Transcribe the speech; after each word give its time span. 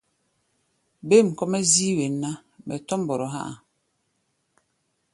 Bêm 1.07 1.27
kɔ́-mɛ́ 1.37 1.61
zíí 1.71 1.91
wen 1.97 2.13
ná, 2.21 2.29
mɛ 2.65 2.75
tɔ̧́ 2.87 2.99
mbɔrɔ 3.03 3.27
há̧ 3.37 3.45
a̧. 3.49 3.55